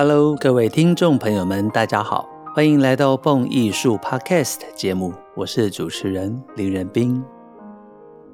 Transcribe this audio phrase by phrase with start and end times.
[0.00, 2.24] Hello，各位听众朋友们，大家好，
[2.54, 7.20] 欢迎来到蹦艺术 Podcast 节目，我是主持人林仁斌。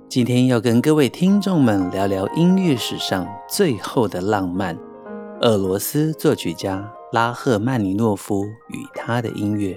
[0.06, 4.78] 今天要跟各位听众们聊聊音乐史上最后的浪漫——
[5.40, 9.74] 俄罗斯作曲家拉赫曼尼诺夫与他的音乐。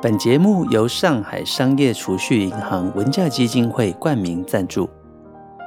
[0.00, 4.88] 本节目由上海商业储蓄银行文教基金会冠名赞助。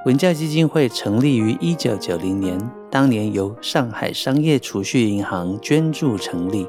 [0.06, 2.58] 文教基金会成立于一九九零年，
[2.90, 6.66] 当年由上海商业储蓄银行捐助成立。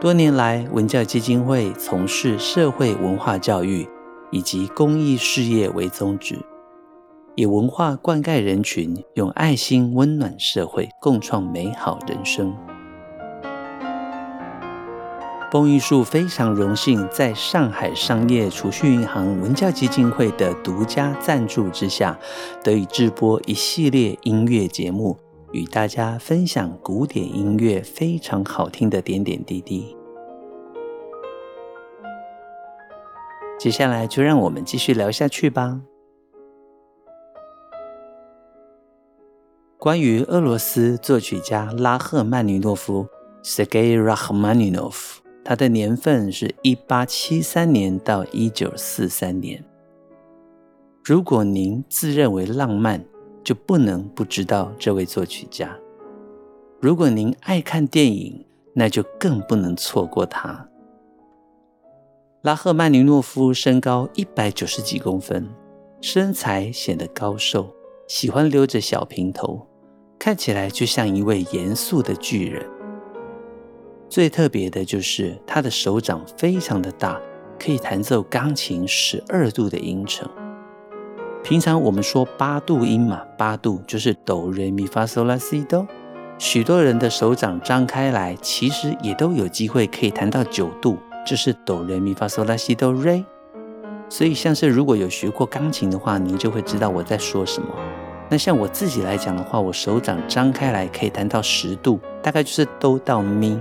[0.00, 3.88] 多年来，文教基金会从事社会文化教育
[4.32, 6.36] 以及公益事业为宗旨，
[7.36, 12.52] 以文化灌溉人群，用爱心温暖社会，共创美好人生。
[15.50, 22.16] 蹦艺树非常荣幸，在上海商业储蓄银行文教基金会的独家赞助之下，
[22.62, 25.18] 得以制播一系列音乐节目，
[25.50, 29.96] 与大家分享古典音乐非常好听的点点滴滴。
[33.58, 35.80] 接下来就让我们继续聊下去吧。
[39.76, 43.08] 关于俄罗斯作曲家拉赫曼尼诺夫
[43.42, 45.16] （Sergei Rachmaninov）。
[45.50, 49.60] 他的年份是一八七三年到一九四三年。
[51.02, 53.04] 如果您自认为浪漫，
[53.42, 55.76] 就不能不知道这位作曲家。
[56.78, 60.68] 如果您爱看电影，那就更不能错过他。
[62.42, 65.48] 拉赫曼尼诺夫身高一百九十几公分，
[66.00, 67.74] 身材显得高瘦，
[68.06, 69.66] 喜欢留着小平头，
[70.16, 72.64] 看起来就像一位严肃的巨人。
[74.10, 77.16] 最特别的就是他的手掌非常的大，
[77.60, 80.28] 可以弹奏钢琴十二度的音程。
[81.44, 85.86] 平常我们说八度音嘛，八度就是哆来咪发嗦拉西哆。
[86.38, 93.24] 许多人的手掌张开来，其实也都有机会可以弹到九度，就是哆来咪发嗦拉西哆瑞。
[94.08, 97.68] 所以，像是如果有学过钢琴的话，您就会知道我在说什么。
[98.28, 103.56] 那像我自己来讲的话，我手掌张开来可以弹到十度，大概就是哆到咪。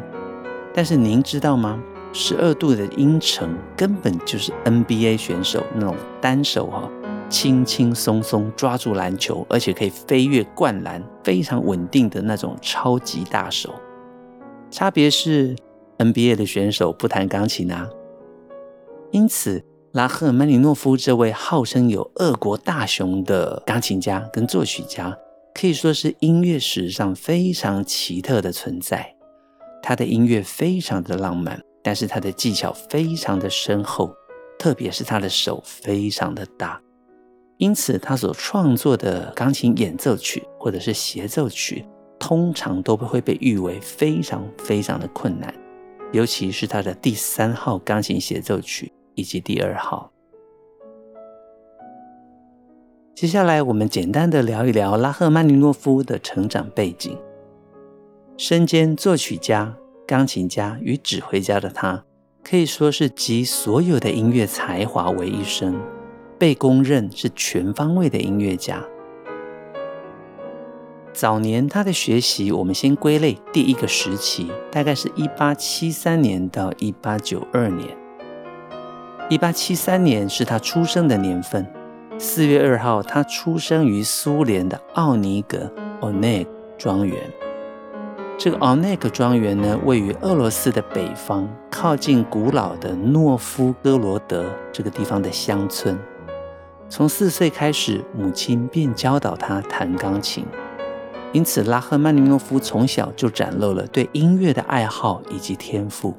[0.73, 1.81] 但是您知道吗？
[2.11, 6.89] 十二度的音程根本就是 NBA 选手那种单手哈，
[7.29, 13.73] 轻轻松松抓住篮球，而且可以飞跃灌篮，非常稳定的那种超级大手。
[14.71, 15.55] 差别是
[15.99, 17.87] NBA 的选手不弹钢琴啊。
[19.11, 25.15] 因此，拉赫曼尼诺夫这位号称有俄国大熊的钢琴家跟作曲家，
[25.53, 29.15] 可以说是音乐史上非常奇特的存在。
[29.81, 34.13] 他的音乐非常的浪漫，但是他的技巧非常的深厚，
[34.57, 36.81] 特别是他的手非常的大，
[37.57, 41.85] 因此他所创作的钢琴演奏曲或者是协奏曲，
[42.19, 45.53] 通常都会被誉为非常非常的困难，
[46.11, 50.11] 尤其是他的第三号钢琴协奏曲以及第二号。
[53.15, 57.17] 接下来我们简单的聊一聊拉赫曼尼诺夫的成长背景。
[58.41, 59.75] 身兼作曲家、
[60.07, 62.05] 钢琴家与指挥家的他，
[62.41, 65.75] 可以说是集所有的音乐才华为一身，
[66.37, 68.81] 被公认是全方位的音乐家。
[71.11, 77.89] 早年他的学习，我们先归类第一个时期，大概是一八七三年到一八九二年。
[79.29, 81.67] 一八七三年是他出生的年份，
[82.17, 85.69] 四月二号，他出生于苏联的奥尼格
[85.99, 87.17] （Oneg） 庄园。
[88.41, 95.99] 这个奥内格庄园呢，位于俄罗斯的北方，靠近古老的诺夫哥罗德这个地方的乡村。
[96.87, 100.45] 从四岁开始，母亲便教导他弹钢琴，
[101.33, 106.15] 因此拉赫曼尼诺夫从小就展露了对音乐的爱好以及天赋。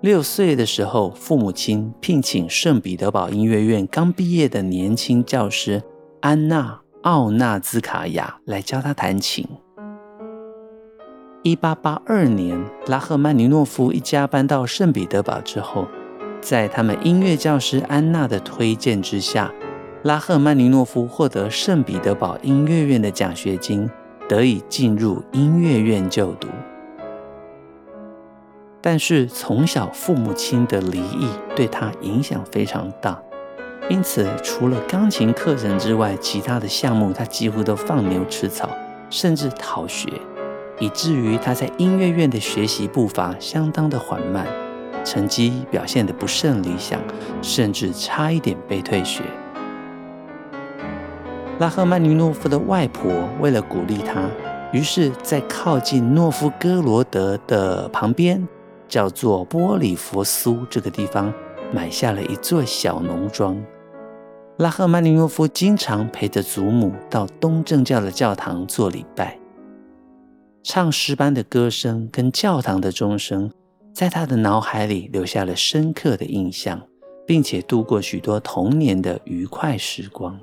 [0.00, 5.82] 六岁的时候，父母亲聘请圣彼得堡音乐院刚毕业的年轻教师
[6.22, 9.46] 安娜奥纳兹卡娅来教他弹琴。
[11.44, 12.56] 一八八二年，
[12.86, 15.88] 拉赫曼尼诺夫一家搬到圣彼得堡之后，
[16.40, 19.50] 在他们音乐教师安娜的推荐之下，
[20.04, 23.90] 拉赫曼尼诺夫获得圣彼得堡音乐院的奖学金，
[24.28, 26.46] 得以进入音乐院就读。
[28.80, 33.20] 但是从小父母亲的离异对他影响非常大，
[33.88, 38.68] 因此除了钢琴课程之外，其他的项目他几乎都放牛吃草，
[39.10, 40.08] 甚至逃学。
[40.78, 44.46] 以至于他在音乐院的学习步伐相当的缓慢，
[45.04, 47.00] 成绩表现得不甚理想，
[47.40, 49.22] 甚至差一点被退学。
[51.58, 54.28] 拉赫曼尼诺夫的外婆为了鼓励他，
[54.72, 58.48] 于是，在靠近诺夫哥罗德的旁边，
[58.88, 61.32] 叫做波里佛苏这个地方，
[61.72, 63.62] 买下了一座小农庄。
[64.56, 69.38] 拉赫曼尼诺夫经常陪着祖母到东正教的教堂做礼拜，
[70.64, 73.50] 唱诗班的歌声跟教堂的钟声，
[73.92, 76.80] 在他的脑海里留下了深刻的印象，
[77.26, 80.38] 并且度过许多童年的愉快时光。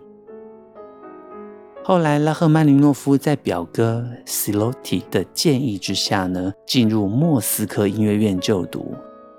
[1.85, 8.93] 后来，拉赫曼尼诺夫在表哥西洛蒂的建议之下呢，进入莫斯科音乐院就读，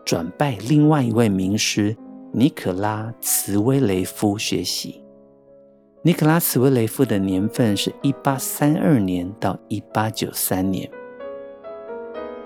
[0.04, 1.94] 转拜另外一位名师
[2.32, 5.04] 尼可拉茨威雷夫学习。
[6.02, 10.90] 尼克拉茨威雷夫的年份是一八三二年到一八九三年。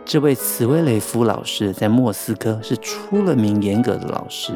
[0.04, 4.52] 这位茨威雷夫老师在莫斯科是出了名严格的老师，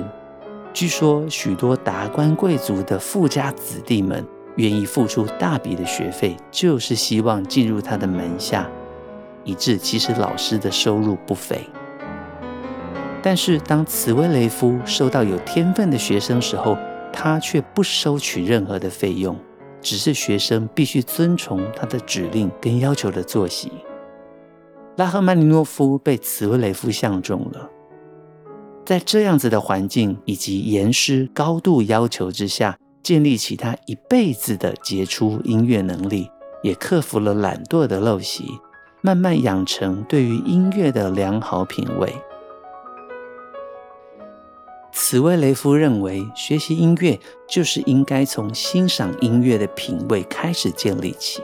[0.73, 4.25] 据说许多达官贵族的富家子弟们。
[4.57, 8.69] 愿意付出大笔的学费，就是希望进入他的门下，
[9.45, 11.61] 以致其实老师的收入不菲。
[13.23, 16.77] 但是当茨威雷夫收到有天分的学生时候，
[17.13, 19.37] 他却不收取任何的费用，
[19.81, 23.73] 只是学生必须遵从他的指令跟要求的作息。
[24.97, 27.69] 拉赫曼尼诺夫被茨威雷夫相中了，
[28.85, 32.79] 在这样子的环境以及严师高度要求之下。
[33.01, 36.29] 建立起他一辈子的杰出音乐能力，
[36.63, 38.45] 也克服了懒惰的陋习，
[39.01, 42.13] 慢慢养成对于音乐的良好品味。
[45.01, 47.17] 茨威雷夫认为，学习音乐
[47.49, 51.41] 就是应该从欣赏音乐的品味开始建立起，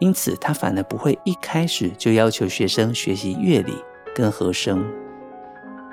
[0.00, 3.74] 因此他反而不会一开始就要求学生学习乐理
[4.14, 4.82] 跟和声，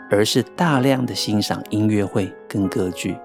[0.09, 3.17] 而是大量的欣赏音乐会跟歌剧。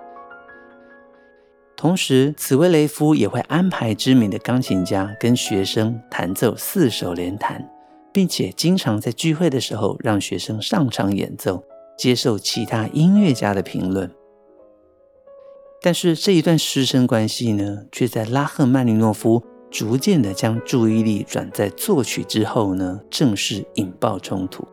[1.77, 7.65] 同时，茨威雷夫也会安排知名的钢琴家跟学生弹奏四手联弹，
[8.13, 11.63] 并且经常在聚会的时候让学生上场演奏，
[11.97, 14.11] 接受其他音乐家的评论。
[15.83, 24.67] 但是这一段师生关系呢，却在拉赫曼尼诺夫逐渐的将注意力转在作曲之后呢，正式引爆冲突。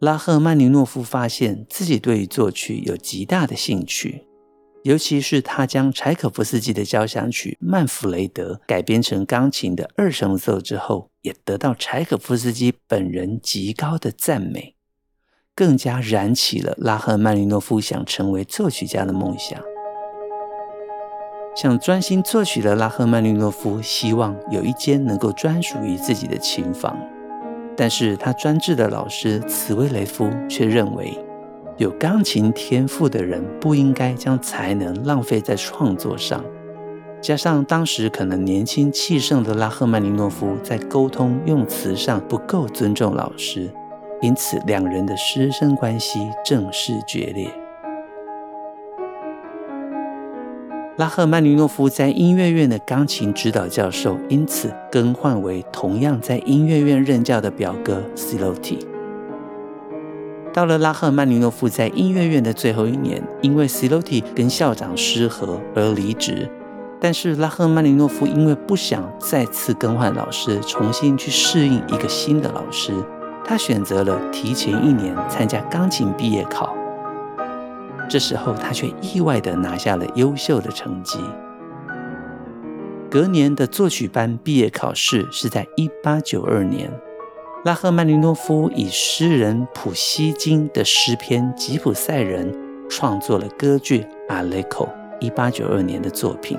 [0.00, 4.24] 拉赫曼尼诺夫发现自己对于作曲有极大的兴趣。
[4.84, 14.76] 尤其是他将柴可夫斯基的交响曲《曼弗雷德》改编成钢琴的二重奏之后，也得到柴可夫斯基本人极高的赞美，
[15.58, 19.60] 更加燃起了拉赫曼尼诺夫想成为作曲家的梦想。
[21.56, 26.96] 想专心作曲的拉赫曼尼诺夫希望有一间能够专属于自己的琴房，
[27.76, 31.18] 但是他专制的老师茨威雷夫却认为。
[31.76, 36.44] 有钢琴天赋的人不应该将才能浪费在创作上。
[37.20, 43.68] 加上当时可能年轻气盛的拉赫曼尼诺夫在沟通用词上不够尊重老师，
[44.20, 47.50] 因此两人的师生关系正式决裂。
[50.96, 58.84] 拉赫曼尼诺夫在音乐院的钢琴指导教授因此更换为同样在音乐院任教的表哥西洛蒂。
[60.52, 66.50] 到了拉赫曼尼诺夫在音乐院的最后一年，因为西洛蒂跟校长失和而离职。
[67.00, 72.92] 但是拉赫曼尼诺夫因为不想再次更换老师，重新去适应一个新的老师，
[73.48, 76.76] 他选择了提前一年参加钢琴毕业考。
[78.06, 81.18] 这时候他却意外地拿下了优秀的成绩。
[83.10, 86.90] 隔年的作曲班毕业考试是在一八九二年。
[87.64, 92.52] 拉赫曼尼诺夫以诗人普希金的诗篇《吉普赛人》
[92.90, 94.84] 创作了歌剧《阿列科》，
[95.20, 96.58] 一八九二年的作品，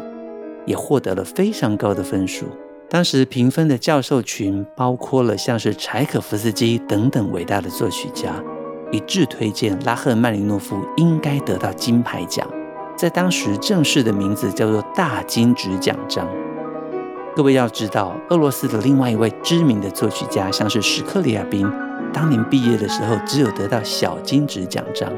[0.65, 2.47] 也获得了非常高的分数。
[2.91, 8.33] 当时评分的教授群包括了像是柴可夫斯基等等伟大的作曲家，
[8.91, 12.47] 一致推荐拉赫曼尼诺夫应该得到金牌奖，
[12.95, 16.27] 在当时正式的名字叫做大金质奖章。
[17.35, 21.71] 各位要知道，俄罗斯的另外一位知名的作曲家，像是史克里亚宾，
[22.11, 25.13] 当年毕业的时候只有得到小金质奖章。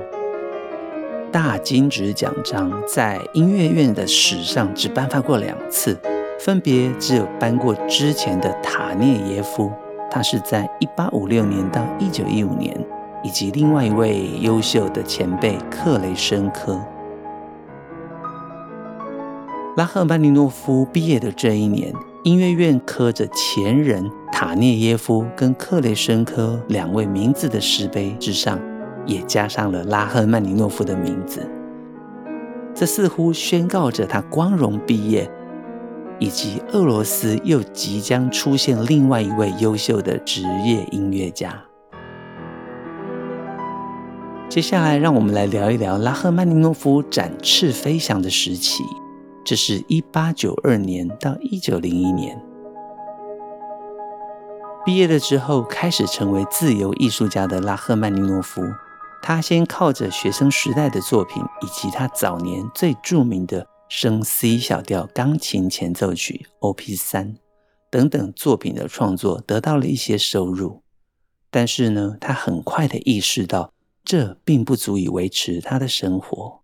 [1.31, 5.97] 大金质奖章在音乐院的史上只颁发过两次，
[6.43, 9.71] 分别只有搬过之前的塔涅耶夫，
[10.09, 12.75] 他是在一八五六年到一九一五年，
[13.23, 16.83] 以及另外一位优秀的前辈克雷申科。
[19.77, 21.93] 拉赫曼尼诺夫毕业的这一年。
[22.23, 28.59] 音乐院刻着前人塔涅耶夫跟克雷申科两位名字的石碑之上，
[29.07, 31.47] 也加上了拉赫曼尼诺夫的名字。
[32.75, 35.27] 这似乎宣告着他光荣毕业，
[36.21, 41.59] 以及俄罗斯又即将出现另外一位优秀的职业音乐家。
[44.47, 48.83] 接下来，让我们来聊一聊拉赫曼尼诺夫展翅飞翔的时期，
[49.43, 52.39] 这是一八九二年到一九零一年。
[54.85, 58.61] 毕业了之后，开始成为自由艺术家的拉赫曼尼诺夫，
[59.23, 66.95] 他先靠着学生时代的作品，以及他早年最著名的升 C 小调钢琴前奏曲 Op.
[66.95, 67.35] 三
[67.89, 70.81] 等等作品的创作，得到了一些收入。
[71.49, 73.73] 但是呢，他很快的意识到，
[74.05, 76.61] 这并不足以维持他的生活。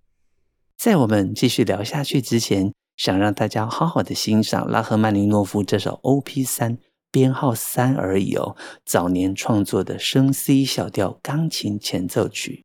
[0.77, 6.45] 在我们继续聊下去之前，想让大家好好的欣赏拉赫曼尼诺夫这首 Op.
[6.45, 6.77] 三。
[7.11, 8.55] 编号三而已哦，
[8.85, 12.63] 早年创作的升 C 小调钢琴前奏曲，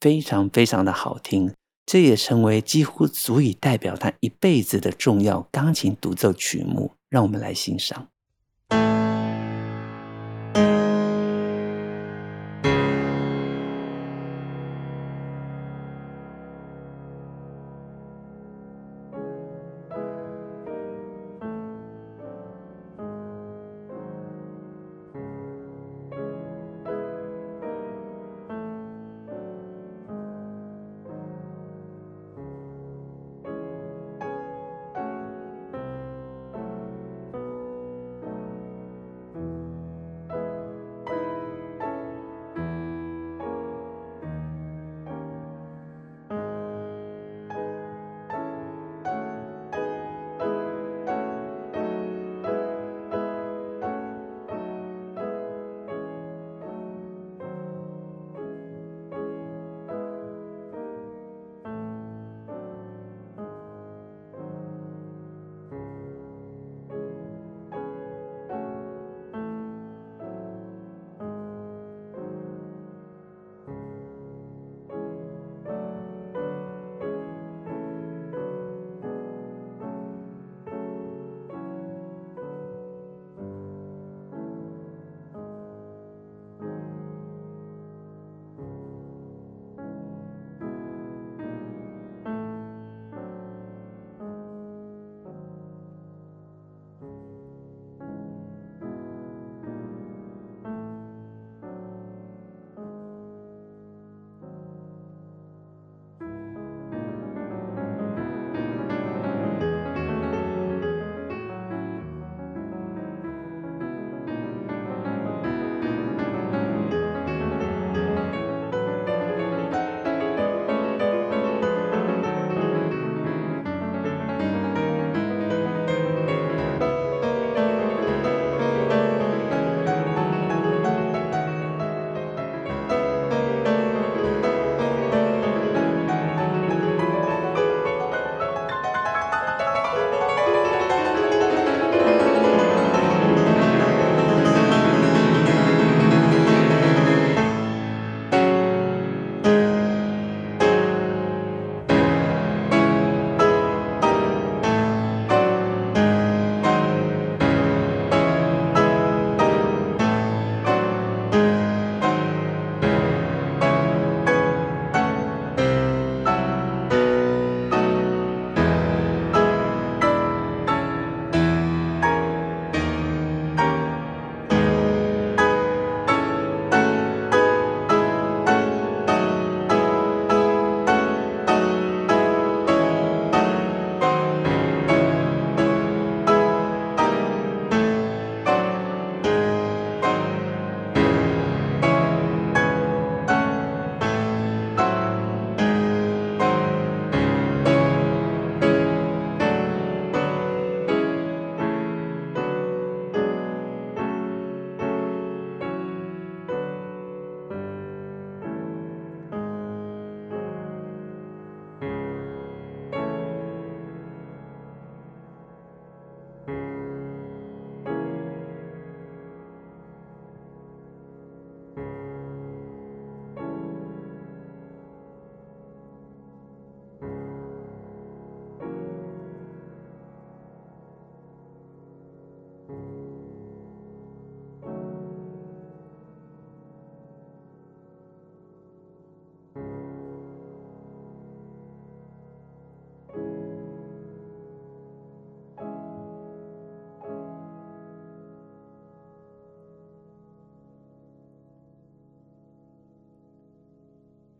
[0.00, 1.52] 非常非常的好听，
[1.84, 6.94] 这也成为几乎足以代表他一辈子的重要钢琴独奏曲目。
[7.12, 8.08] 让我们来欣赏。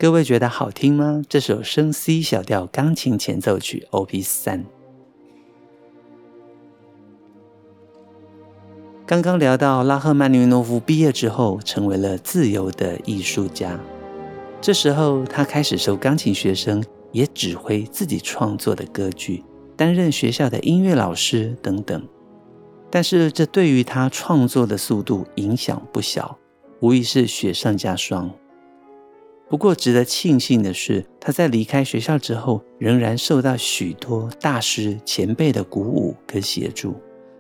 [0.03, 1.23] 各位觉得好听吗？
[1.29, 4.65] 这首升 C 小调钢琴前奏曲 OP 三。
[9.07, 13.79] 刚刚聊到拉赫曼尼诺夫毕业之后，成为了自由的艺术家。
[14.61, 16.83] 这时候，他开始收钢琴学生，
[17.13, 19.45] 也指挥自己创作的歌剧，
[19.77, 22.05] 担任学校的音乐老师等等。
[22.91, 26.37] 但是，这对于他创作的速度影响不小，
[26.81, 28.29] 无疑是雪上加霜。
[29.53, 36.95] 不过，值得庆幸的是，他在离开学校之后，仍然受到许多大师前辈的鼓舞跟协助，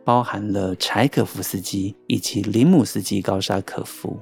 [0.04, 4.14] 包含了柴可夫斯基以及林姆斯基高沙可夫。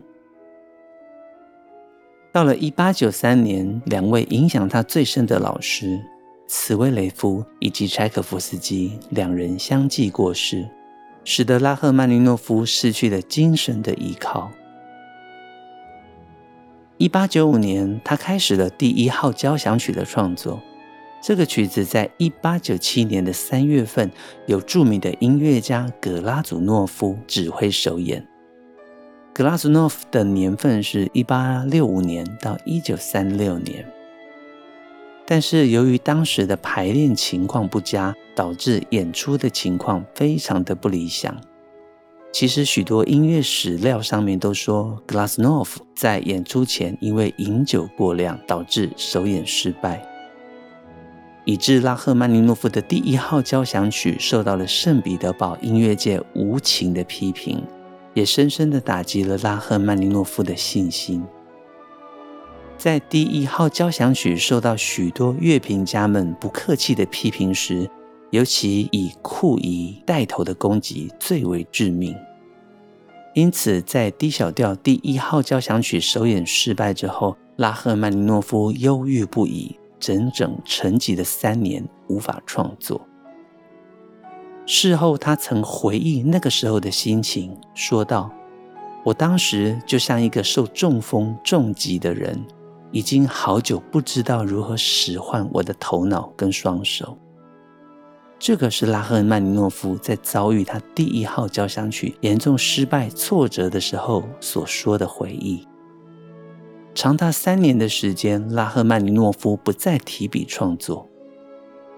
[2.33, 6.01] 到了一八九三年，两位影响他最深的老师
[6.47, 10.65] 茨威雷夫以及柴可夫斯基两人相继过世，
[11.25, 14.49] 使得拉赫曼尼诺夫失去了精神的依靠。
[17.00, 20.61] 一八九五年，他开始了第一号交响曲的创作。
[21.23, 24.11] 这个曲子在一八九七年的三月份，
[24.47, 28.28] 由著名的音乐家葛拉祖诺夫指挥首演。
[29.33, 33.83] 葛拉祖诺夫的年份是一八六五年到一九三六年。
[35.25, 41.35] 但是由于当时的排练情况不佳，导致演出的情况非常的不理想。
[42.33, 50.01] 其实，许多音乐史料上面都说，格拉斯诺夫在演出前因为饮酒过量，导致首演失败，
[51.45, 57.61] 以致拉赫曼尼诺夫的第一号交响曲受到了圣彼得堡音乐界无情的批评，
[58.15, 61.23] 也深深的打击了拉赫曼尼诺夫的信心。
[62.78, 67.91] 在第一号交响曲受到许多乐评家们不客气的批评时，
[68.31, 72.17] 尤其以库伊带头的攻击最为致命，
[73.41, 83.00] 因此在 D 小调第一号交响曲首演失败之后，拉赫曼尼诺夫忧郁不已，整整沉寂了三年，无法创作。
[84.67, 88.31] 事后，他曾回忆那个时候的心情，说道
[89.07, 92.39] ：“我当时就像一个受中风重击的人，
[92.93, 97.17] 已经好久不知道如何使唤我的头脑跟双手。”
[98.43, 105.69] 这个是拉赫曼尼诺夫在遭遇他第一号交响曲严重失败挫折的时候所说的回忆。
[106.95, 111.07] 长达三年的时间，拉赫曼尼诺夫不再提笔创作。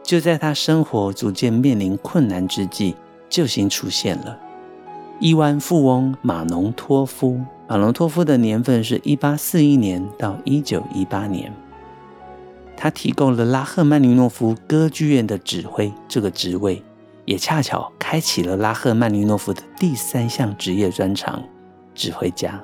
[0.03, 2.97] 就在他生活逐渐面临困难之际，
[3.29, 4.37] 救星出现了——
[5.21, 7.41] 亿万富翁马农托夫。
[7.69, 11.55] 马农托夫的年份是一八四一年到一九一八年。
[12.77, 16.83] 他提供了拉赫曼尼诺夫歌剧院的指挥这个职位，
[17.25, 21.43] 也恰巧开启了拉赫曼尼诺夫的第三项职业专长——
[21.95, 22.61] 指挥家。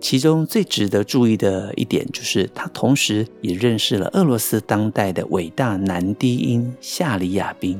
[0.00, 7.78] 其中最值得注意的一点就是，他同时也认识了俄罗斯当代的伟大男低音夏里亚宾。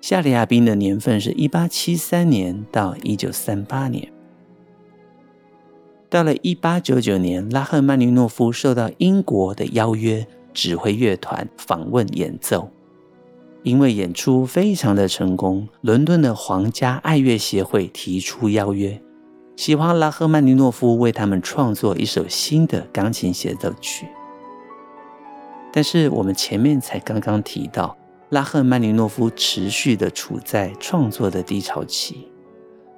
[0.00, 4.13] 夏里亚宾的年份是一八七三年到一九三八年。
[6.14, 12.70] 到了一八九九年，拉赫曼尼诺夫受到英国的邀约，指挥乐团访问演奏。
[13.64, 19.02] 因为演出非常的成功，伦敦的皇家爱乐协会提出邀约，
[19.56, 24.06] 希望拉赫曼尼诺夫为他们创作一首新的钢琴协奏曲。
[25.72, 27.96] 但是我们前面才刚刚提到，
[28.28, 32.28] 拉赫曼尼诺夫持续的处在创作的低潮期。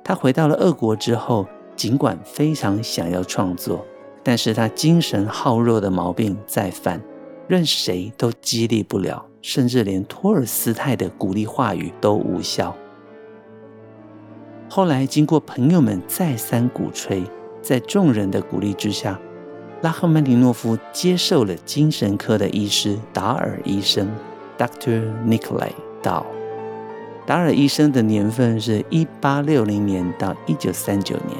[0.04, 1.48] 他回到了俄国之后。
[1.76, 3.84] 尽管非常想要创作，
[4.22, 7.00] 但是他精神耗弱的毛病再犯，
[7.46, 12.74] 任谁都激励不了，甚至连托尔斯泰的鼓励话语都无效。
[14.68, 17.22] 后来经过朋友们再三鼓吹，
[17.62, 19.20] 在众人的鼓励之下，
[19.82, 24.10] 拉赫曼尼诺夫接受了精神科的医师达尔医生
[24.58, 25.02] （Dr.
[25.24, 25.70] Nikolai
[26.02, 26.24] Dahl）。
[27.26, 31.36] 达尔医生的年份是一八六零年到一九三九年。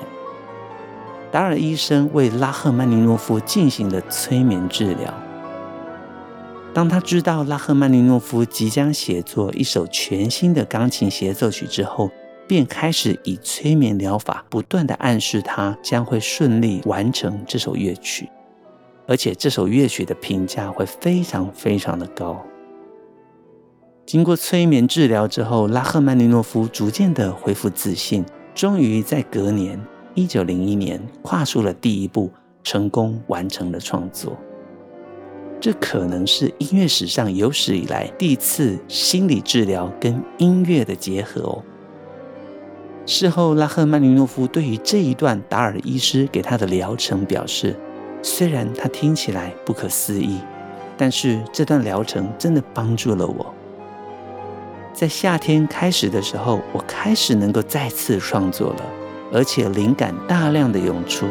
[1.37, 5.12] 达尔医生为拉赫曼尼诺夫进行了催眠治疗。
[6.72, 12.11] 当他知道拉赫曼尼诺夫即将写作一首全新的钢琴协奏曲之后，
[12.49, 18.31] 便开始以催眠疗法不断地暗示他将会顺利完成这首乐曲，
[19.07, 22.42] 而且这首乐曲的评价会非常非常的高。
[24.07, 29.79] 经过催眠治疗之后，拉赫曼尼诺夫逐渐地恢复自信，终于在隔年。
[30.16, 32.31] 一九零一年，跨出了第一步，
[32.64, 34.35] 成功完成了创作。
[35.61, 41.62] 这可能是音乐史上有史以来第一次心理治疗跟音乐的结合哦。
[43.05, 47.79] 事后，拉赫曼尼诺夫对于这一段达尔医师给他的疗程表示
[48.22, 50.40] ：“虽然它听起来不可思议，
[50.96, 53.55] 但是这段疗程真的帮助了我。
[54.94, 58.83] 在夏天开始的时候，我开始能够再次创作了，
[59.33, 61.27] 而且灵感大量的涌出，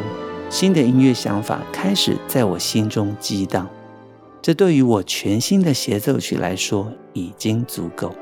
[0.50, 3.68] 新的音乐想法开始在我心中激荡。
[4.42, 8.14] 这对于我全新的协奏曲来说已经足够。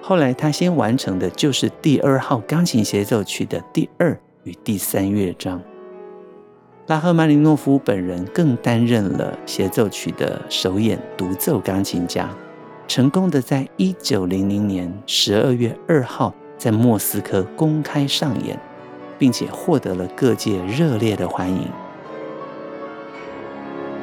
[0.00, 5.60] 后来他先完成的就是第二号钢琴协奏曲的第二与第三乐章。
[6.86, 12.28] 拉赫曼尼诺夫本人更担任了协奏曲的首演独奏钢琴家，
[12.88, 18.60] 成功的在一九零零年十二月二号在莫斯科公开上演，
[19.18, 21.66] 并且获得了各界热烈的欢迎。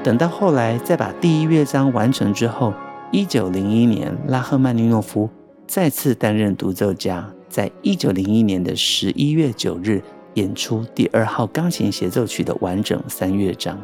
[0.04, 2.74] 等到后来再把第一乐章完成之后，
[3.12, 5.30] 一九零一年，拉赫曼尼诺夫
[5.68, 10.02] 再次担任独奏家，在一九零一年的十一月九日
[10.34, 13.78] 演出第二号钢琴协奏曲的完整三乐章。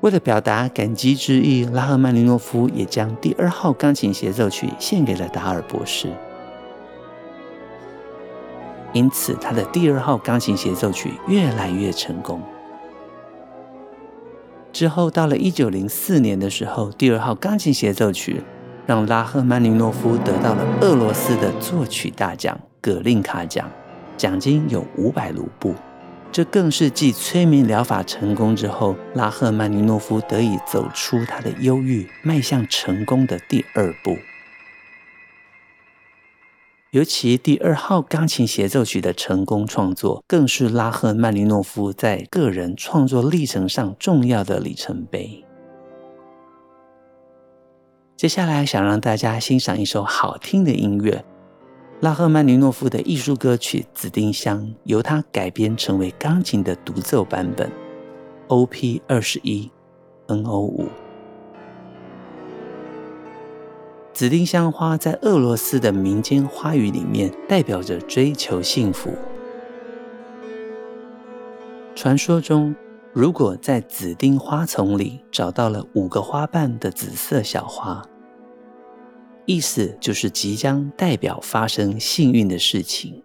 [0.00, 6.08] 为了表达感激之意，拉赫曼尼诺夫也将第二号钢琴协奏曲献给了达尔博士。
[8.96, 12.40] 因此，他的第二号钢琴协奏曲越来越成功。
[14.72, 18.42] 之后，到了一九零四年的时候，第二号钢琴协奏曲
[18.86, 23.70] 让拉赫曼尼诺夫得到了俄罗斯的作曲大奖——葛令卡奖，
[24.16, 25.74] 奖金有五百卢布。
[26.32, 34.16] 这更是继催眠疗法成功之后，拉赫曼尼诺夫得以走出他的忧郁，迈向成功的第二步。
[36.96, 45.44] 尤其第二号钢琴协奏曲的成功创作，更是拉赫曼尼诺夫在个人创作历程上重要的里程碑。
[48.16, 51.22] 接下来，想让大家欣赏一首好听的音乐——
[52.00, 57.70] 拉赫曼尼诺夫的艺术歌曲《紫丁香》，由他改编成为钢琴的独奏版本
[58.48, 59.70] ，OP 二十一
[60.28, 60.88] ，NO 五。
[64.16, 69.10] 紫丁香花在俄罗斯的民间花语里面代表着追求幸福。
[71.94, 72.74] 传说中，
[73.12, 78.02] 如果在紫丁花丛里找到了五个花瓣的紫色小花，
[79.44, 83.22] 意思就是即将代表发生幸运的事情。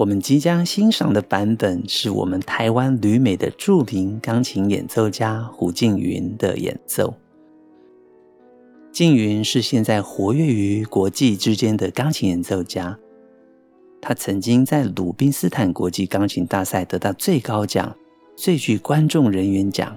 [0.00, 7.12] 我们即将欣赏的版本是我们台湾旅美的著名钢琴演奏家胡静云的演奏。
[8.90, 12.98] 静云是现在活跃于国际之间的钢琴演奏家，
[14.00, 17.94] 他曾经在鲁宾斯坦国际钢琴大赛得到最高奖——
[18.34, 19.94] 最具观众人员奖，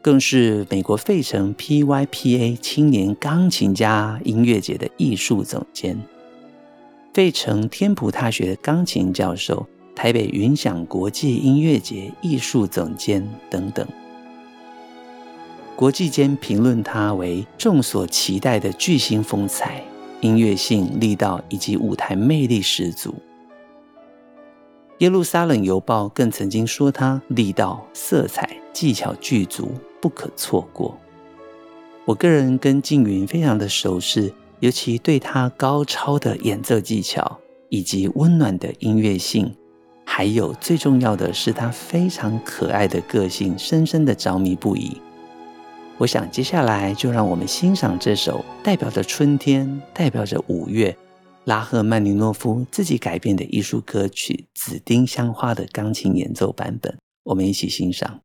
[0.00, 5.94] 更是美国费城 PYPA 青年钢琴家音乐节的艺术总监。
[7.14, 13.86] 费城天普大学的钢琴教授，台北云想国际音乐节艺术总监等等，
[15.76, 19.80] 国际间评论他为众所期待的巨星风采、
[20.22, 23.14] 音乐性、力道以及舞台魅力十足。
[24.98, 30.98] 耶路撒冷邮报更曾经说他力道、色彩、技巧具足，不可错过。
[32.06, 34.34] 我个人跟静云非常的熟识。
[34.64, 39.54] 尤其对他高超的演奏技巧，以及温暖的音乐性，
[40.06, 44.96] 还有最重要的是他非常可爱的个性，深深的着迷不已。
[45.98, 50.96] 我想接下来就让我们欣赏这首代表着春天、代表着五月，
[51.44, 58.20] 拉赫曼尼诺夫自己改编的艺术歌曲《紫丁香花》的钢琴演奏版本，我们一起欣赏。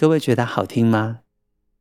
[0.00, 1.18] 各位觉得好听吗？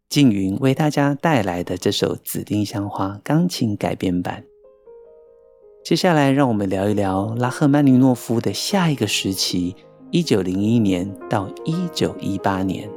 [0.09, 4.43] 静云为大家带来的这首《紫丁香花》钢琴改编版。
[5.85, 9.75] 接下来，让我们聊一聊拉赫曼尼诺夫的下一个时期——
[10.09, 12.89] 一九零一年到一九一八年。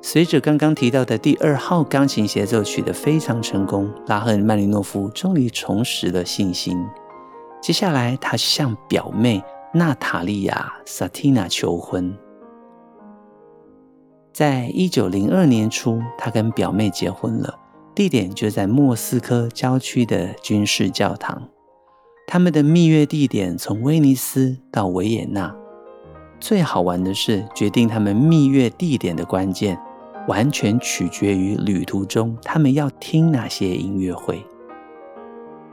[0.00, 6.82] 随着刚刚提到的第二号钢琴协奏曲的非常成功，拉赫曼尼诺夫终于重拾了信心。
[7.60, 9.44] 接下来，他向表妹
[9.74, 12.16] 娜塔莉亚·萨蒂娜求婚。
[14.32, 17.58] 在一九零二年初，他跟表妹结婚了，
[17.94, 21.48] 地点就在莫斯科郊区的军事教堂。
[22.26, 25.54] 他们的蜜月地点从威尼斯到维也纳。
[26.40, 29.78] 最好玩的是，决定他们蜜月地点的关键。
[30.28, 34.40] 完全取决于旅途中他们要听哪些音乐会。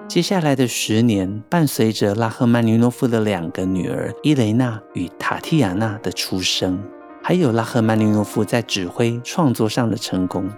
[0.08, 6.84] 接下来的十年，伴随着拉赫曼尼诺夫的两个女儿伊雷娜与塔提亚娜的出生，
[7.30, 10.50] 还有拉赫曼尼诺夫在指挥创作上的成功，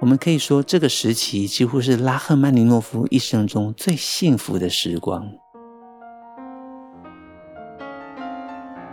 [0.00, 5.26] 我们可以说这个时期几乎是拉赫曼尼诺夫一生中最幸福的时光。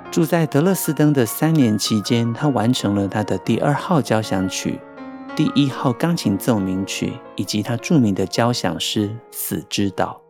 [0.09, 4.79] 住在德勒斯登的三年期间，他完成了他的第二号交响曲、
[5.35, 10.21] 第一号钢琴奏鸣曲，以及他著名的交响诗《死之岛》。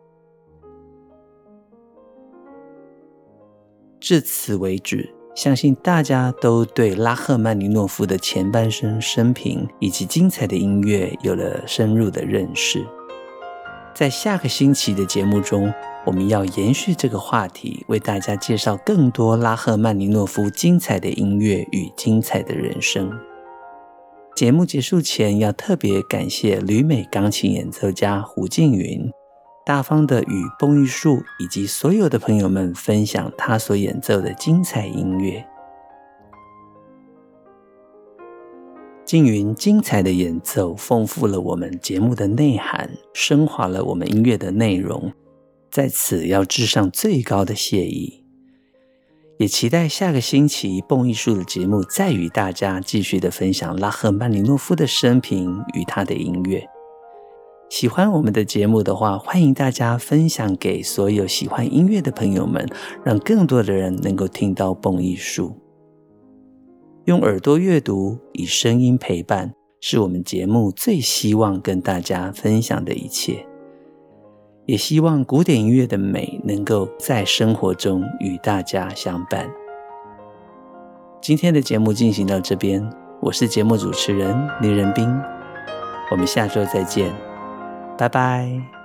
[4.00, 12.84] 至此为止，相信大家都对拉赫曼尼诺夫的前半生生平以及精彩的音乐有了深入的认识。
[13.94, 15.72] 在下个星期的节目中，
[16.04, 23.08] 我们要延续这个话题，为大家介绍更多拉赫曼尼诺夫精彩的音乐与精彩的人生。
[24.34, 29.08] 节目结束前，要特别感谢旅美钢琴演奏家胡静云，
[29.68, 35.46] 大方的与蹦玉树以及所有的朋友们分享他所演奏的精彩音乐。
[39.04, 45.12] 静云精彩的演奏，丰富了我们节目的内涵，升华了我们音乐的内容。
[45.70, 48.24] 在此要致上最高的谢意，
[49.36, 56.66] 也期待下个星期蹦艺术的节目再与大家继续的分享拉赫曼尼诺夫的生平与他的音乐。
[57.68, 62.66] 喜欢我们的节目的话，欢迎大家分享给所有喜欢音乐的朋友们，
[63.04, 65.54] 让更多的人能够听到蹦艺术。
[67.04, 73.44] 用耳朵阅读，以声音陪伴，是我们节目最希望跟大家分享的一切。
[74.64, 79.50] 也希望古典音乐的美能够在生活中与大家相伴。
[81.20, 82.86] 今天的节目进行到这边，
[83.20, 85.06] 我是节目主持人林仁斌，
[86.10, 87.10] 我们下周再见，
[87.98, 88.77] 拜拜。